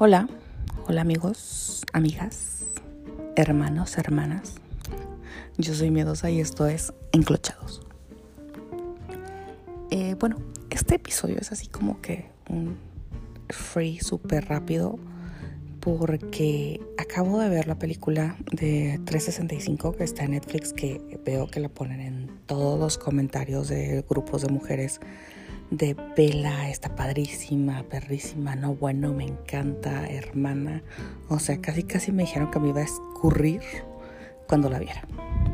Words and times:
Hola, 0.00 0.28
hola 0.86 1.00
amigos, 1.00 1.82
amigas, 1.92 2.64
hermanos, 3.34 3.98
hermanas. 3.98 4.54
Yo 5.56 5.74
soy 5.74 5.90
Miedosa 5.90 6.30
y 6.30 6.38
esto 6.38 6.68
es 6.68 6.92
Enclochados. 7.10 7.82
Eh, 9.90 10.14
bueno, 10.20 10.36
este 10.70 10.94
episodio 10.94 11.38
es 11.40 11.50
así 11.50 11.66
como 11.66 12.00
que 12.00 12.30
un 12.48 12.76
free 13.48 13.98
súper 13.98 14.44
rápido 14.48 15.00
porque 15.80 16.80
acabo 16.96 17.40
de 17.40 17.48
ver 17.48 17.66
la 17.66 17.80
película 17.80 18.36
de 18.52 19.00
365 19.04 19.96
que 19.96 20.04
está 20.04 20.22
en 20.22 20.30
Netflix 20.30 20.72
que 20.72 21.18
veo 21.24 21.48
que 21.48 21.58
la 21.58 21.70
ponen 21.70 22.00
en 22.00 22.30
todos 22.46 22.78
los 22.78 22.98
comentarios 22.98 23.66
de 23.66 24.04
grupos 24.08 24.42
de 24.42 24.48
mujeres 24.52 25.00
de 25.70 25.94
Vela, 26.16 26.70
está 26.70 26.94
padrísima, 26.94 27.82
perrísima, 27.84 28.56
no 28.56 28.74
bueno, 28.74 29.12
me 29.12 29.24
encanta, 29.24 30.08
hermana. 30.08 30.82
O 31.28 31.38
sea, 31.38 31.60
casi 31.60 31.82
casi 31.82 32.12
me 32.12 32.22
dijeron 32.22 32.50
que 32.50 32.58
me 32.58 32.70
iba 32.70 32.80
a 32.80 32.84
escurrir 32.84 33.60
cuando 34.46 34.70
la 34.70 34.78
viera. 34.78 35.02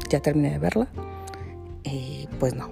Ya 0.08 0.20
terminé 0.20 0.52
de 0.52 0.58
verla 0.58 0.88
y 1.82 2.28
pues 2.38 2.54
no. 2.54 2.70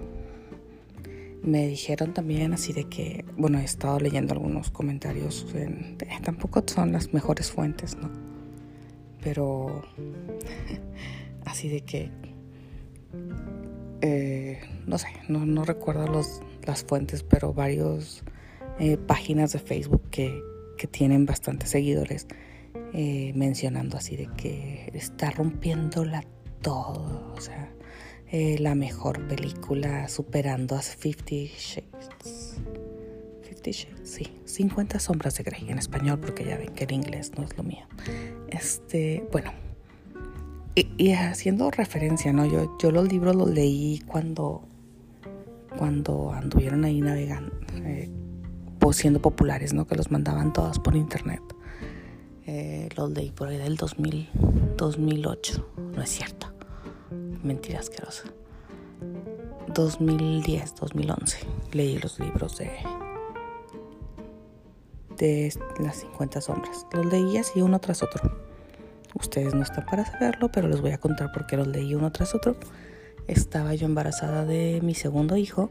Me 1.43 1.67
dijeron 1.67 2.15
también 2.15 2.53
así 2.53 2.73
de 2.73 2.85
que, 2.85 3.25
bueno, 3.37 3.59
he 3.59 3.65
estado 3.65 3.99
leyendo 3.99 4.33
algunos 4.33 4.71
comentarios, 4.71 5.45
tampoco 6.23 6.63
son 6.65 6.93
las 6.93 7.13
mejores 7.13 7.51
fuentes, 7.51 7.97
¿no? 7.97 8.09
Pero 9.21 9.83
así 11.45 11.69
de 11.69 11.81
que, 11.81 12.11
eh, 14.03 14.61
no 14.87 14.99
sé, 14.99 15.09
no, 15.29 15.47
no 15.47 15.65
recuerdo 15.65 16.07
los 16.07 16.43
las 16.67 16.85
fuentes, 16.85 17.23
pero 17.23 17.53
varios 17.53 18.23
eh, 18.79 18.97
páginas 18.97 19.53
de 19.53 19.59
Facebook 19.59 20.03
que, 20.11 20.51
tienen 20.91 21.27
bastantes 21.27 21.71
seguidores 21.71 22.27
eh, 22.93 23.31
mencionando 23.37 23.97
así 23.97 24.17
de 24.17 24.29
que 24.37 24.91
está 24.95 25.31
rompiéndola 25.31 26.25
todo, 26.61 27.33
o 27.37 27.41
sea, 27.41 27.73
eh, 28.33 28.59
la 28.59 28.75
mejor 28.75 29.29
película 29.29 30.09
superando 30.09 30.75
a 30.75 30.83
Fifty 30.83 31.53
Shades. 31.57 32.61
Fifty 33.43 33.71
Shades, 33.71 34.11
sí, 34.11 34.27
50 34.45 34.99
sombras 34.99 35.37
de 35.37 35.45
Grey 35.45 35.71
en 35.71 35.79
español, 35.79 36.19
porque 36.19 36.45
ya 36.45 36.57
ven 36.59 36.75
que 36.75 36.83
en 36.83 36.95
inglés 36.95 37.31
no 37.39 37.45
es 37.45 37.57
lo 37.57 37.63
mío. 37.63 37.87
Este, 38.49 39.25
bueno, 39.31 39.53
y, 40.75 41.13
haciendo 41.13 41.71
referencia, 41.71 42.33
¿no? 42.33 42.47
Yo, 42.47 42.77
yo 42.79 42.91
los 42.91 43.09
libros 43.09 43.37
los 43.37 43.51
leí 43.51 44.03
cuando 44.07 44.63
cuando 45.77 46.33
anduvieron 46.33 46.85
ahí 46.85 47.01
navegando, 47.01 47.53
eh, 47.77 48.11
siendo 48.93 49.23
populares, 49.23 49.73
¿no? 49.73 49.87
Que 49.87 49.97
los 49.97 50.11
mandaban 50.11 50.53
todas 50.53 50.79
por 50.79 50.95
internet. 50.97 51.41
Eh, 52.47 52.89
los 52.97 53.11
leí 53.11 53.31
por 53.31 53.49
ahí 53.49 53.57
del 53.57 53.77
2000, 53.77 54.29
2008, 54.77 55.69
no 55.97 56.03
es 56.03 56.11
cierto, 56.11 56.49
mentira 57.43 57.81
asquerosa. 57.81 58.25
2010, 59.69 60.75
2011 60.75 61.39
leí 61.73 61.99
los 61.99 62.19
libros 62.19 62.59
de 62.59 62.71
de 65.17 65.53
las 65.79 65.97
50 65.97 66.41
sombras. 66.41 66.87
Los 66.93 67.07
leí 67.07 67.37
así 67.37 67.63
uno 67.63 67.79
tras 67.81 68.03
otro. 68.03 68.42
Ustedes 69.23 69.55
no 69.55 69.63
están 69.63 69.87
para 69.87 70.05
saberlo, 70.05 70.51
pero 70.51 70.69
les 70.69 70.83
voy 70.83 70.91
a 70.91 70.99
contar 70.99 71.33
por 71.33 71.47
qué 71.47 71.57
los 71.57 71.67
leí 71.67 71.95
uno 71.95 72.13
tras 72.13 72.35
otro 72.35 72.57
estaba 73.29 73.75
yo 73.75 73.87
embarazada 73.87 74.45
de 74.45 74.81
mi 74.83 74.95
segundo 74.95 75.37
hijo 75.37 75.71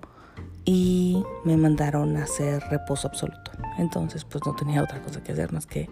y 0.65 1.23
me 1.43 1.57
mandaron 1.57 2.17
a 2.17 2.23
hacer 2.23 2.61
reposo 2.69 3.07
absoluto. 3.07 3.51
Entonces 3.77 4.25
pues 4.25 4.45
no 4.45 4.55
tenía 4.55 4.83
otra 4.83 5.01
cosa 5.01 5.23
que 5.23 5.31
hacer 5.31 5.51
más 5.51 5.65
que 5.65 5.89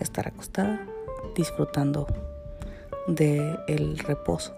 estar 0.00 0.26
acostada 0.26 0.80
disfrutando 1.36 2.06
del 3.06 3.58
el 3.68 3.98
reposo 3.98 4.54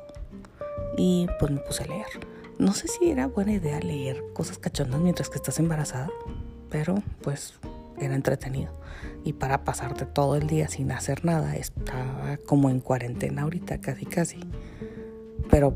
y 0.97 1.27
pues 1.39 1.51
me 1.51 1.61
puse 1.61 1.85
a 1.85 1.87
leer. 1.87 2.07
No 2.59 2.73
sé 2.73 2.89
si 2.89 3.11
era 3.11 3.27
buena 3.27 3.53
idea 3.53 3.81
leer 3.81 4.23
cosas 4.33 4.59
cachondas 4.59 5.01
mientras 5.01 5.29
que 5.29 5.37
estás 5.37 5.59
embarazada, 5.59 6.11
pero 6.71 7.03
pues 7.23 7.55
era 7.99 8.15
entretenido. 8.15 8.73
Y 9.25 9.33
para 9.35 9.65
pasarte 9.65 10.07
todo 10.07 10.37
el 10.37 10.47
día 10.47 10.69
sin 10.69 10.93
hacer 10.93 11.25
nada, 11.25 11.57
estaba 11.57 12.37
como 12.47 12.71
en 12.71 12.81
cuarentena 12.81 13.43
ahorita, 13.43 13.81
casi 13.81 14.07
casi. 14.07 14.39
Pero 15.51 15.75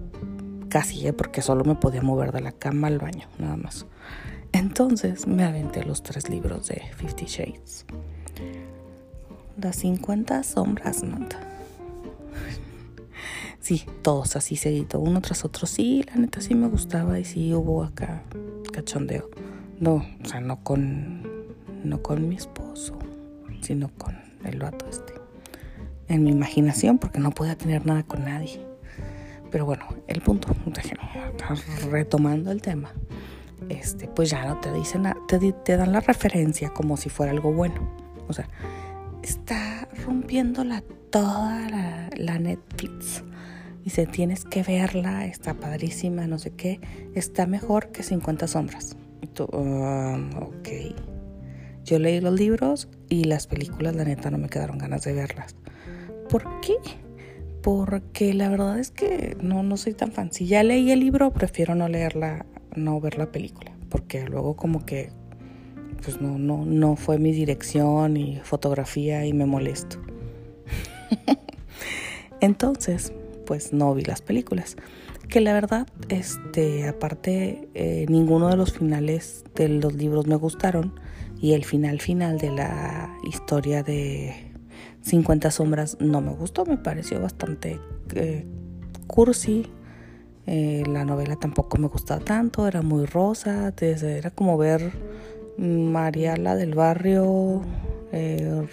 casi, 0.69 1.07
¿eh? 1.07 1.13
porque 1.13 1.43
solo 1.43 1.65
me 1.65 1.75
podía 1.75 2.03
mover 2.03 2.33
de 2.33 2.41
la 2.41 2.53
cama 2.53 2.87
al 2.87 2.99
baño, 2.99 3.29
nada 3.39 3.57
más. 3.57 3.87
Entonces 4.53 5.27
me 5.27 5.45
aventé 5.45 5.85
los 5.85 6.03
tres 6.03 6.29
libros 6.29 6.69
de 6.69 6.83
Fifty 6.97 7.27
Shades. 7.27 7.85
Las 9.61 9.77
50 9.77 10.43
sombras, 10.43 11.03
manta. 11.03 11.39
Sí, 13.61 13.85
todos 14.01 14.37
así 14.37 14.57
seguido, 14.57 14.99
uno 15.01 15.21
tras 15.21 15.45
otro. 15.45 15.67
Sí, 15.67 16.03
la 16.09 16.17
neta 16.17 16.41
sí 16.41 16.55
me 16.55 16.67
gustaba 16.67 17.19
y 17.19 17.27
sí 17.27 17.53
hubo 17.53 17.85
acá 17.85 18.23
cachondeo. 18.73 19.29
No, 19.79 19.97
o 20.25 20.27
sea, 20.27 20.41
no 20.41 20.65
con, 20.65 21.30
no 21.85 22.03
con 22.03 22.29
mi 22.29 22.37
esposo, 22.37 22.99
sino 23.61 23.91
con 23.97 24.17
el 24.45 24.59
vato 24.59 24.87
este. 24.89 25.15
En 26.09 26.25
mi 26.25 26.31
imaginación, 26.31 26.99
porque 26.99 27.21
no 27.21 27.31
podía 27.31 27.57
tener 27.57 27.87
nada 27.87 28.03
con 28.03 28.25
nadie. 28.25 28.61
Pero 29.51 29.67
bueno, 29.67 29.85
el 30.07 30.21
punto, 30.21 30.49
retomando 31.91 32.51
el 32.51 32.63
tema, 32.63 32.93
este, 33.69 34.09
pues 34.09 34.31
ya 34.31 34.45
no 34.47 34.61
te 34.61 34.73
dicen, 34.73 35.05
te, 35.29 35.39
te 35.53 35.77
dan 35.77 35.93
la 35.93 36.01
referencia 36.01 36.71
como 36.71 36.97
si 36.97 37.09
fuera 37.09 37.33
algo 37.33 37.53
bueno. 37.53 37.89
O 38.29 38.33
sea, 38.33 38.49
está 39.23 39.89
rompiéndola 40.05 40.83
toda 41.11 41.69
la, 41.69 42.11
la 42.17 42.39
Netflix. 42.39 43.25
Dice, 43.85 44.07
tienes 44.07 44.45
que 44.45 44.63
verla, 44.63 45.27
está 45.27 45.55
padrísima, 45.55 46.27
no 46.27 46.39
sé 46.39 46.51
qué. 46.51 46.81
Está 47.15 47.47
mejor 47.47 47.91
que 47.93 48.03
50 48.03 48.47
sombras. 48.47 48.97
Y 49.23 49.27
tú, 49.27 49.45
um, 49.45 50.31
ok. 50.37 50.69
Yo 51.91 51.99
leí 51.99 52.21
los 52.21 52.33
libros 52.33 52.89
y 53.09 53.25
las 53.25 53.47
películas, 53.47 53.97
la 53.97 54.05
neta, 54.05 54.31
no 54.31 54.39
me 54.39 54.49
quedaron 54.49 54.79
ganas 54.79 55.03
de 55.03 55.13
verlas. 55.13 55.57
¿Por 56.29 56.45
qué? 56.61 56.77
porque 57.63 58.33
la 58.35 58.49
verdad 58.49 58.79
es 58.79 58.91
que 58.91 59.37
no, 59.41 59.63
no 59.63 59.77
soy 59.77 59.95
tan 59.95 60.13
fan. 60.13 60.33
Si 60.33 60.47
ya 60.47 60.63
leí 60.63 60.91
el 60.91 61.01
libro, 61.01 61.33
prefiero 61.33 61.75
no 61.75 61.89
leerla, 61.89 62.47
no 62.75 63.01
ver 63.01 63.19
la 63.19 63.31
película, 63.31 63.73
porque 63.89 64.25
luego 64.25 64.57
como 64.57 64.87
que 64.87 65.11
pues 66.03 66.21
no, 66.21 66.39
no, 66.39 66.65
no 66.65 66.97
fue 66.97 67.19
mi 67.19 67.33
dirección 67.33 68.17
y 68.17 68.41
fotografía 68.43 69.27
y 69.27 69.35
me 69.35 69.45
molesto. 69.45 69.99
Entonces, 72.41 73.13
pues 73.45 73.75
no 73.75 73.95
vi 73.95 74.05
las 74.05 74.23
películas. 74.23 74.77
Que 75.31 75.41
la 75.41 75.53
verdad, 75.53 75.87
este, 76.09 76.89
aparte, 76.89 77.69
eh, 77.75 78.05
ninguno 78.09 78.49
de 78.49 78.57
los 78.57 78.73
finales 78.73 79.45
de 79.55 79.69
los 79.69 79.95
libros 79.95 80.27
me 80.27 80.35
gustaron. 80.35 80.99
Y 81.41 81.53
el 81.53 81.65
final 81.65 82.01
final 82.01 82.39
de 82.39 82.51
la 82.51 83.17
historia 83.23 83.85
de 83.85 84.53
50 85.03 85.53
sombras 85.53 85.97
no 86.01 86.21
me 86.21 86.33
gustó, 86.33 86.67
me 86.67 86.79
pareció 86.79 87.21
bastante 87.21 87.79
eh, 88.17 88.45
cursi. 89.07 89.71
Eh, 90.47 90.83
la 90.89 91.05
novela 91.05 91.37
tampoco 91.37 91.79
me 91.79 91.87
gustaba 91.87 92.21
tanto, 92.25 92.67
era 92.67 92.83
muy 92.83 93.07
rosa, 93.07 93.73
era 93.79 94.31
como 94.33 94.59
ver 94.59 94.91
Mariala 95.57 96.57
del 96.57 96.75
barrio, 96.75 97.63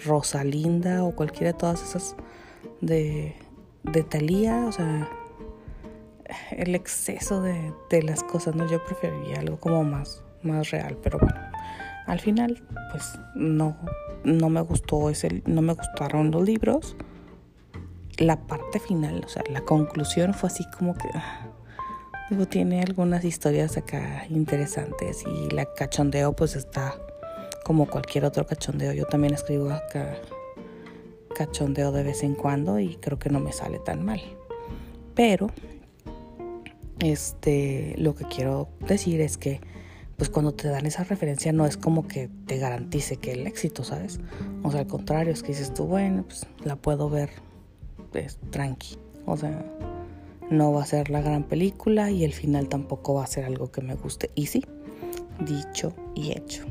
Rosalinda 0.04 1.04
o 1.04 1.14
cualquiera 1.14 1.52
de 1.52 1.58
todas 1.58 1.82
esas 1.82 2.16
de, 2.80 3.36
de 3.84 4.02
Thalía, 4.02 4.66
o 4.66 4.72
sea, 4.72 5.08
el 6.50 6.74
exceso 6.74 7.42
de, 7.42 7.72
de, 7.90 8.02
las 8.02 8.22
cosas, 8.22 8.54
¿no? 8.54 8.68
Yo 8.68 8.84
preferiría 8.84 9.40
algo 9.40 9.58
como 9.58 9.84
más, 9.84 10.22
más 10.42 10.70
real, 10.70 10.96
pero 11.02 11.18
bueno, 11.18 11.38
al 12.06 12.20
final, 12.20 12.62
pues 12.90 13.18
no, 13.34 13.76
no 14.24 14.48
me 14.48 14.60
gustó 14.62 15.10
ese, 15.10 15.42
no 15.46 15.62
me 15.62 15.74
gustaron 15.74 16.30
los 16.30 16.42
libros. 16.42 16.96
La 18.16 18.46
parte 18.46 18.80
final, 18.80 19.22
o 19.24 19.28
sea, 19.28 19.42
la 19.50 19.60
conclusión 19.60 20.34
fue 20.34 20.48
así 20.48 20.64
como 20.76 20.94
que 20.94 21.08
ah, 21.14 21.46
digo, 22.30 22.46
tiene 22.46 22.80
algunas 22.82 23.24
historias 23.24 23.76
acá 23.76 24.24
interesantes 24.28 25.24
y 25.26 25.50
la 25.50 25.66
cachondeo 25.66 26.32
pues 26.34 26.56
está 26.56 26.94
como 27.64 27.86
cualquier 27.86 28.24
otro 28.24 28.46
cachondeo. 28.46 28.92
Yo 28.92 29.04
también 29.04 29.34
escribo 29.34 29.70
acá 29.70 30.16
cachondeo 31.36 31.92
de 31.92 32.02
vez 32.02 32.22
en 32.22 32.34
cuando 32.34 32.80
y 32.80 32.96
creo 32.96 33.18
que 33.18 33.30
no 33.30 33.40
me 33.40 33.52
sale 33.52 33.78
tan 33.78 34.04
mal. 34.04 34.20
Pero 35.14 35.50
este 37.00 37.94
lo 37.98 38.14
que 38.14 38.24
quiero 38.24 38.68
decir 38.86 39.20
es 39.20 39.36
que 39.36 39.60
pues 40.16 40.30
cuando 40.30 40.52
te 40.52 40.68
dan 40.68 40.84
esa 40.84 41.04
referencia 41.04 41.52
no 41.52 41.64
es 41.64 41.76
como 41.76 42.08
que 42.08 42.28
te 42.46 42.58
garantice 42.58 43.18
que 43.18 43.32
el 43.32 43.46
éxito, 43.46 43.84
¿sabes? 43.84 44.18
O 44.64 44.70
sea, 44.72 44.80
al 44.80 44.88
contrario, 44.88 45.32
es 45.32 45.42
que 45.42 45.48
dices 45.48 45.72
tú, 45.72 45.84
bueno, 45.84 46.24
pues 46.24 46.44
la 46.64 46.74
puedo 46.74 47.08
ver 47.08 47.30
pues, 48.10 48.36
tranqui. 48.50 48.98
O 49.26 49.36
sea, 49.36 49.64
no 50.50 50.72
va 50.72 50.82
a 50.82 50.86
ser 50.86 51.10
la 51.10 51.20
gran 51.20 51.44
película 51.44 52.10
y 52.10 52.24
el 52.24 52.32
final 52.32 52.68
tampoco 52.68 53.14
va 53.14 53.24
a 53.24 53.28
ser 53.28 53.44
algo 53.44 53.70
que 53.70 53.80
me 53.80 53.94
guste. 53.94 54.30
Y 54.34 54.46
sí, 54.46 54.64
dicho 55.46 55.94
y 56.16 56.32
hecho. 56.32 56.64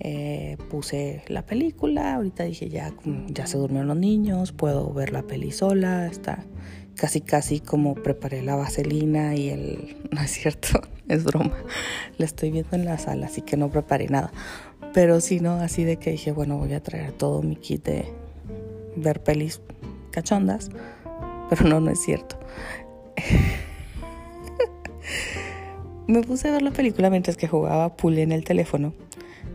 Eh, 0.00 0.56
puse 0.70 1.22
la 1.28 1.44
película, 1.44 2.14
ahorita 2.14 2.44
dije 2.44 2.70
ya, 2.70 2.92
ya 3.28 3.46
se 3.46 3.58
durmieron 3.58 3.88
los 3.88 3.98
niños, 3.98 4.50
puedo 4.50 4.92
ver 4.92 5.12
la 5.12 5.22
peli 5.22 5.52
sola, 5.52 6.06
está 6.06 6.44
casi 6.96 7.20
casi 7.20 7.60
como 7.60 7.94
preparé 7.94 8.42
la 8.42 8.56
vaselina 8.56 9.34
y 9.34 9.50
el... 9.50 9.96
No 10.10 10.20
es 10.20 10.30
cierto, 10.30 10.80
es 11.08 11.24
broma. 11.24 11.56
La 12.18 12.26
estoy 12.26 12.50
viendo 12.50 12.76
en 12.76 12.84
la 12.84 12.98
sala, 12.98 13.26
así 13.26 13.42
que 13.42 13.56
no 13.56 13.70
preparé 13.70 14.08
nada. 14.08 14.32
Pero 14.92 15.20
sí, 15.20 15.40
¿no? 15.40 15.54
Así 15.54 15.84
de 15.84 15.96
que 15.96 16.10
dije, 16.10 16.32
bueno, 16.32 16.58
voy 16.58 16.74
a 16.74 16.82
traer 16.82 17.12
todo 17.12 17.42
mi 17.42 17.56
kit 17.56 17.84
de 17.84 18.04
ver 18.96 19.22
pelis 19.22 19.60
cachondas. 20.10 20.70
Pero 21.48 21.68
no, 21.68 21.80
no 21.80 21.90
es 21.90 22.00
cierto. 22.00 22.38
Me 26.06 26.20
puse 26.22 26.48
a 26.48 26.52
ver 26.52 26.62
la 26.62 26.72
película 26.72 27.10
mientras 27.10 27.36
que 27.36 27.48
jugaba 27.48 27.96
pool 27.96 28.18
en 28.18 28.32
el 28.32 28.44
teléfono. 28.44 28.92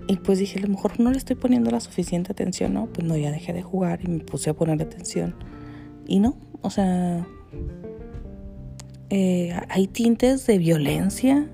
Y 0.07 0.15
pues 0.17 0.39
dije, 0.39 0.59
a 0.59 0.61
lo 0.61 0.69
mejor 0.69 0.99
no 0.99 1.11
le 1.11 1.17
estoy 1.17 1.35
poniendo 1.35 1.69
la 1.69 1.81
suficiente 1.81 2.31
atención, 2.31 2.73
¿no? 2.73 2.87
Pues 2.87 3.05
no, 3.05 3.17
ya 3.17 3.29
dejé 3.29 3.51
de 3.53 3.61
jugar 3.61 3.99
y 4.01 4.07
me 4.07 4.19
puse 4.19 4.49
a 4.49 4.53
poner 4.53 4.81
atención. 4.81 5.35
Y 6.07 6.19
no, 6.19 6.35
o 6.61 6.69
sea, 6.69 7.27
eh, 9.09 9.53
hay 9.69 9.87
tintes 9.87 10.45
de 10.47 10.57
violencia 10.57 11.47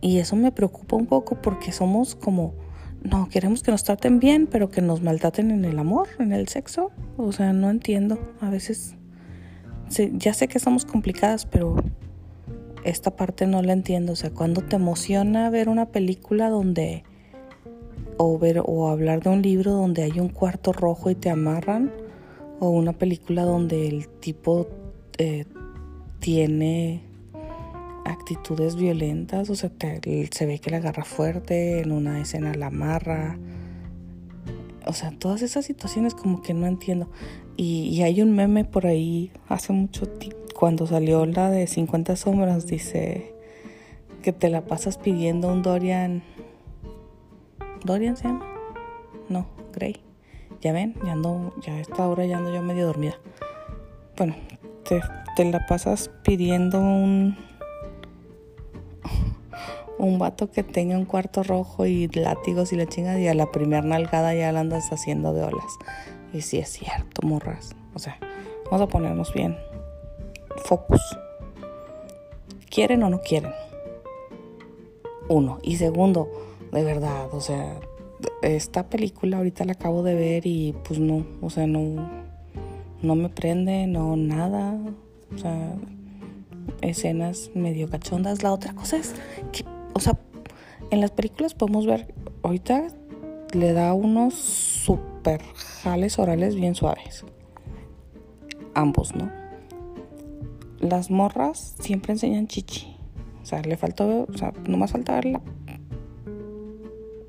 y 0.00 0.18
eso 0.18 0.36
me 0.36 0.52
preocupa 0.52 0.96
un 0.96 1.06
poco 1.06 1.40
porque 1.40 1.72
somos 1.72 2.14
como, 2.14 2.54
no, 3.02 3.28
queremos 3.28 3.62
que 3.62 3.70
nos 3.70 3.84
traten 3.84 4.18
bien, 4.18 4.46
pero 4.46 4.68
que 4.68 4.82
nos 4.82 5.00
maltraten 5.00 5.50
en 5.50 5.64
el 5.64 5.78
amor, 5.78 6.08
en 6.18 6.32
el 6.32 6.48
sexo. 6.48 6.90
O 7.16 7.32
sea, 7.32 7.52
no 7.52 7.70
entiendo. 7.70 8.18
A 8.40 8.50
veces, 8.50 8.96
ya 10.12 10.34
sé 10.34 10.48
que 10.48 10.58
somos 10.58 10.84
complicadas, 10.84 11.46
pero 11.46 11.76
esta 12.84 13.14
parte 13.14 13.46
no 13.46 13.62
la 13.62 13.72
entiendo. 13.72 14.12
O 14.12 14.16
sea, 14.16 14.30
cuando 14.30 14.60
te 14.62 14.76
emociona 14.76 15.50
ver 15.50 15.68
una 15.68 15.86
película 15.86 16.48
donde, 16.48 17.04
o 18.18 18.38
ver, 18.38 18.62
o 18.64 18.88
hablar 18.88 19.22
de 19.22 19.30
un 19.30 19.42
libro 19.42 19.72
donde 19.72 20.02
hay 20.02 20.18
un 20.18 20.28
cuarto 20.28 20.72
rojo 20.72 21.10
y 21.10 21.14
te 21.14 21.30
amarran, 21.30 21.92
o 22.62 22.68
una 22.68 22.92
película 22.92 23.42
donde 23.42 23.88
el 23.88 24.06
tipo 24.06 24.68
eh, 25.18 25.46
tiene 26.20 27.02
actitudes 28.04 28.76
violentas, 28.76 29.50
o 29.50 29.56
sea, 29.56 29.72
se 30.30 30.46
ve 30.46 30.60
que 30.60 30.70
la 30.70 30.76
agarra 30.76 31.04
fuerte, 31.04 31.80
en 31.80 31.90
una 31.90 32.20
escena 32.20 32.54
la 32.54 32.66
amarra. 32.66 33.36
O 34.86 34.92
sea, 34.92 35.10
todas 35.10 35.42
esas 35.42 35.64
situaciones 35.64 36.14
como 36.14 36.40
que 36.40 36.54
no 36.54 36.68
entiendo. 36.68 37.10
Y, 37.56 38.00
hay 38.02 38.22
un 38.22 38.30
meme 38.30 38.64
por 38.64 38.86
ahí 38.86 39.32
hace 39.48 39.72
mucho 39.72 40.06
tiempo, 40.06 40.38
cuando 40.54 40.86
salió 40.86 41.26
la 41.26 41.50
de 41.50 41.66
50 41.66 42.14
sombras, 42.14 42.68
dice 42.68 43.34
que 44.22 44.32
te 44.32 44.48
la 44.50 44.66
pasas 44.66 44.98
pidiendo 44.98 45.48
un 45.48 45.62
Dorian. 45.62 46.22
¿Dorian 47.84 48.16
se 48.16 48.28
llama? 48.28 48.46
No, 49.28 49.48
Grey. 49.72 50.11
Ya 50.62 50.72
ven, 50.72 50.94
ya 51.04 51.12
ando, 51.12 51.52
ya 51.60 51.74
a 51.74 51.80
esta 51.80 52.08
hora 52.08 52.24
ya 52.24 52.38
ando 52.38 52.54
yo 52.54 52.62
medio 52.62 52.86
dormida. 52.86 53.18
Bueno, 54.16 54.36
te, 54.84 55.44
la 55.44 55.66
pasas 55.66 56.08
pidiendo 56.22 56.78
un 56.78 57.36
un 59.98 60.18
vato 60.18 60.50
que 60.50 60.62
tenga 60.62 60.96
un 60.96 61.04
cuarto 61.04 61.42
rojo 61.42 61.86
y 61.86 62.08
látigos 62.08 62.72
y 62.72 62.76
la 62.76 62.86
chinga 62.86 63.18
y 63.18 63.28
a 63.28 63.34
la 63.34 63.50
primera 63.50 63.82
nalgada 63.82 64.34
ya 64.34 64.52
la 64.52 64.60
andas 64.60 64.92
haciendo 64.92 65.32
de 65.32 65.42
olas. 65.42 65.78
Y 66.32 66.42
sí 66.42 66.58
es 66.58 66.70
cierto, 66.70 67.26
morras. 67.26 67.74
O 67.94 67.98
sea, 67.98 68.18
vamos 68.64 68.82
a 68.82 68.86
ponernos 68.86 69.32
bien. 69.34 69.56
Focus. 70.64 71.00
¿Quieren 72.70 73.02
o 73.02 73.10
no 73.10 73.20
quieren? 73.20 73.52
Uno. 75.28 75.58
Y 75.62 75.76
segundo, 75.76 76.28
de 76.72 76.84
verdad, 76.84 77.32
o 77.32 77.40
sea, 77.40 77.78
esta 78.42 78.88
película 78.88 79.38
ahorita 79.38 79.64
la 79.64 79.72
acabo 79.72 80.02
de 80.02 80.14
ver 80.14 80.46
y 80.46 80.74
pues 80.84 80.98
no, 80.98 81.26
o 81.40 81.50
sea, 81.50 81.66
no, 81.66 82.10
no 83.02 83.14
me 83.14 83.28
prende, 83.28 83.86
no 83.86 84.16
nada. 84.16 84.78
O 85.34 85.38
sea, 85.38 85.74
escenas 86.80 87.50
medio 87.54 87.88
cachondas. 87.88 88.42
La 88.42 88.52
otra 88.52 88.74
cosa 88.74 88.96
es 88.96 89.14
que 89.52 89.64
o 89.94 90.00
sea, 90.00 90.18
en 90.90 91.00
las 91.00 91.10
películas 91.10 91.54
podemos 91.54 91.86
ver, 91.86 92.14
ahorita 92.42 92.88
le 93.52 93.72
da 93.72 93.92
unos 93.94 94.34
super 94.34 95.42
jales 95.82 96.18
orales 96.18 96.54
bien 96.54 96.74
suaves. 96.74 97.24
Ambos, 98.74 99.14
¿no? 99.14 99.30
Las 100.80 101.10
morras 101.10 101.76
siempre 101.78 102.12
enseñan 102.12 102.48
chichi. 102.48 102.96
O 103.42 103.46
sea, 103.46 103.60
le 103.62 103.76
faltó, 103.76 104.26
o 104.28 104.38
sea, 104.38 104.52
nomás 104.66 104.92
ver 104.94 105.26
la 105.26 105.40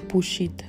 pushita. 0.07 0.65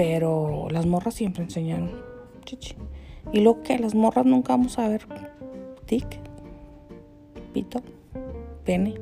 Pero 0.00 0.68
las 0.70 0.86
morras 0.86 1.12
siempre 1.12 1.44
enseñan 1.44 1.90
chichi. 2.46 2.74
Y 3.34 3.40
lo 3.40 3.62
que 3.62 3.78
las 3.78 3.94
morras 3.94 4.24
nunca 4.24 4.54
vamos 4.54 4.78
a 4.78 4.88
ver 4.88 5.06
tic, 5.84 6.06
pito 7.52 7.82
pene, 8.64 8.94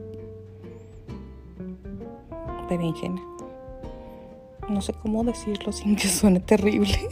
berenjena. 2.68 3.22
No 4.68 4.82
sé 4.82 4.92
cómo 4.92 5.22
decirlo 5.22 5.70
sin 5.70 5.94
que 5.94 6.08
suene 6.08 6.40
terrible. 6.40 6.98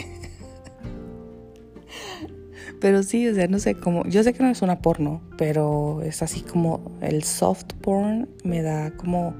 pero 2.80 3.04
sí, 3.04 3.28
o 3.28 3.36
sea, 3.36 3.46
no 3.46 3.60
sé 3.60 3.76
cómo. 3.76 4.04
Yo 4.06 4.24
sé 4.24 4.32
que 4.32 4.42
no 4.42 4.50
es 4.50 4.62
una 4.62 4.82
porno, 4.82 5.20
pero 5.38 6.02
es 6.02 6.22
así 6.22 6.40
como 6.40 6.80
el 7.00 7.22
soft 7.22 7.72
porn 7.82 8.28
me 8.42 8.62
da 8.62 8.90
como. 8.96 9.32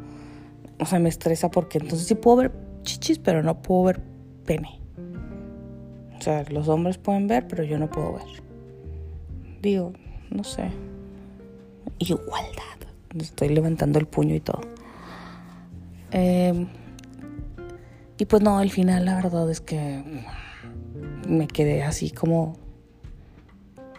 O 0.79 0.87
sea, 0.87 1.01
me 1.01 1.09
estresa 1.09 1.51
porque 1.51 1.79
entonces 1.79 2.07
sí 2.07 2.15
puedo 2.15 2.37
ver 2.37 2.53
chichis, 2.85 3.19
pero 3.19 3.43
no 3.43 3.61
puedo 3.61 3.83
ver 3.83 4.16
pene. 4.47 4.81
O 6.19 6.23
sea, 6.23 6.45
los 6.51 6.69
hombres 6.69 6.97
pueden 6.97 7.27
ver, 7.27 7.47
pero 7.47 7.63
yo 7.65 7.79
no 7.79 7.91
puedo 7.91 8.15
ver. 8.15 8.43
Digo, 9.61 9.93
no 10.31 10.45
sé. 10.45 10.71
Igualdad. 11.99 12.63
Estoy 13.19 13.51
levantando 13.51 13.99
el 13.99 14.07
puño 14.07 14.35
y 14.35 14.41
todo. 14.41 14.61
Em, 16.11 16.69
y 18.19 18.25
pues 18.25 18.43
no, 18.43 18.59
al 18.59 18.71
final 18.71 19.05
la 19.05 19.17
verdad 19.17 19.51
es 19.51 19.61
que 19.61 20.03
me 21.29 21.49
quedé 21.49 21.83
así 21.83 22.11
como 22.11 22.57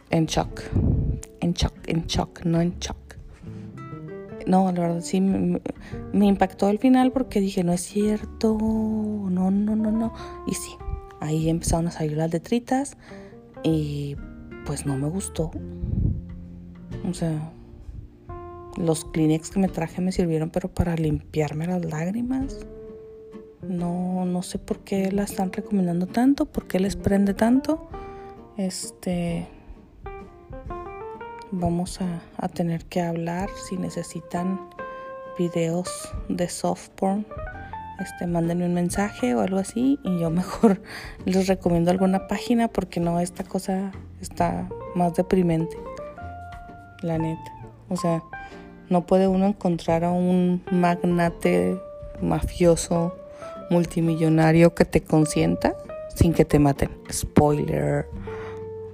en 0.10 0.26
shock. 0.26 0.62
En 1.40 1.54
shock, 1.54 1.74
en 1.88 2.06
shock, 2.08 2.44
no 2.46 2.62
en 2.62 2.80
shock. 2.80 3.06
No, 4.47 4.71
la 4.71 4.80
verdad 4.80 5.01
sí 5.01 5.19
me, 5.19 5.59
impactó 6.13 6.69
el 6.69 6.80
final 6.80 7.11
porque 7.11 7.42
dije, 7.42 7.66
no 7.66 7.73
es 7.73 7.81
cierto, 7.81 8.57
no, 8.57 9.51
no, 9.51 9.75
no, 9.75 9.92
no. 9.92 10.13
Y 10.47 10.54
sí, 10.54 10.71
ahí 11.19 11.49
empezaron 11.49 11.87
a 11.87 11.92
salir 11.92 12.16
las 12.16 12.31
letritas 12.31 12.95
y 13.61 14.16
pues 14.66 14.85
no 14.85 14.95
me 14.95 15.09
gustó. 15.09 15.51
O 17.09 17.13
sea, 17.13 17.51
los 18.77 19.04
Kleenex 19.04 19.49
que 19.49 19.59
me 19.59 19.68
traje 19.68 20.01
me 20.01 20.13
sirvieron, 20.13 20.49
pero 20.49 20.69
para 20.69 20.95
limpiarme 20.95 21.68
las 21.68 21.83
lágrimas. 21.83 22.66
No, 23.68 24.23
no 24.25 24.44
sé 24.44 24.59
por 24.59 24.80
qué 24.80 25.11
la 25.11 25.23
están 25.23 25.51
recomendando 25.51 26.07
tanto, 26.07 26.45
por 26.45 26.68
qué 26.68 26.80
les 26.80 26.95
prende 26.95 27.33
tanto. 27.33 27.89
Este. 28.56 29.47
Vamos 31.51 31.99
a, 32.01 32.47
tener 32.49 32.83
que 32.85 33.01
hablar 33.01 33.49
si 33.68 33.77
necesitan 33.77 34.59
videos 35.37 36.13
de 36.27 36.49
soft 36.49 36.89
porn. 36.89 37.25
Este, 37.99 38.27
mándenme 38.27 38.66
un 38.66 38.73
mensaje 38.73 39.33
o 39.33 39.39
algo 39.39 39.57
así 39.57 39.97
y 40.04 40.19
yo 40.19 40.30
mejor 40.42 40.81
les 41.25 41.47
recomiendo 41.47 41.89
alguna 41.89 42.27
página 42.27 42.68
porque 42.68 42.99
no, 42.99 43.19
esta 43.19 43.44
cosa 43.44 43.94
está 44.19 44.68
más 44.95 45.13
deprimente. 45.13 45.77
La 47.01 47.18
neta. 47.18 47.51
O 47.89 47.95
sea, 47.95 48.23
no 48.89 49.06
puede 49.06 49.27
uno 49.27 49.45
encontrar 49.45 50.04
a 50.04 50.11
un 50.11 50.63
magnate 50.69 51.80
mafioso 52.21 53.16
multimillonario 53.69 54.75
que 54.75 54.83
te 54.83 55.01
consienta 55.01 55.75
sin 56.13 56.33
que 56.33 56.44
te 56.44 56.59
maten. 56.59 56.89
Spoiler. 57.09 58.09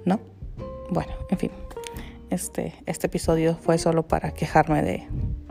¿No? 0.04 0.20
Bueno, 0.90 1.12
en 1.30 1.38
fin. 1.38 1.63
Este, 2.30 2.74
este 2.86 3.06
episodio 3.06 3.56
fue 3.56 3.78
solo 3.78 4.06
para 4.08 4.32
quejarme 4.32 4.82
de 4.82 5.08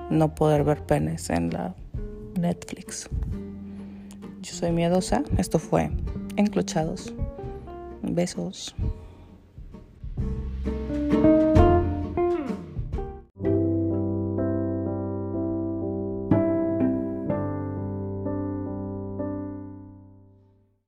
no 0.10 0.36
poder 0.36 0.64
ver 0.64 0.86
penes 0.86 1.30
en 1.30 1.52
la 1.52 1.76
Netflix. 2.40 3.10
Yo 4.42 4.54
soy 4.54 4.72
miedosa. 4.72 5.24
Esto 5.38 5.60
fue 5.60 5.90
Enclochados. 6.36 7.14
Besos. 8.02 8.76